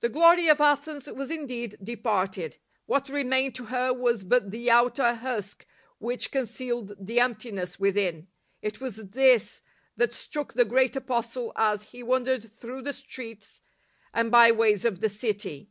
The 0.00 0.10
glory 0.10 0.48
of 0.48 0.60
Athens 0.60 1.06
was 1.08 1.30
indeed 1.30 1.78
departed. 1.82 2.58
What 2.84 3.08
remained 3.08 3.54
to 3.54 3.64
her 3.64 3.94
was 3.94 4.22
but 4.22 4.50
the 4.50 4.70
outer 4.70 5.14
husk 5.14 5.64
which 5.96 6.30
concealed 6.30 6.92
the 7.00 7.18
emptiness 7.20 7.80
within. 7.80 8.28
It 8.60 8.78
was 8.82 8.96
this 8.96 9.62
that 9.96 10.12
struck 10.12 10.52
the 10.52 10.66
great 10.66 10.96
Apostle 10.96 11.50
as 11.56 11.82
he 11.84 12.02
wandered 12.02 12.52
through 12.52 12.82
the 12.82 12.92
streets 12.92 13.62
and 14.12 14.30
byways 14.30 14.84
of 14.84 15.00
the 15.00 15.08
city. 15.08 15.70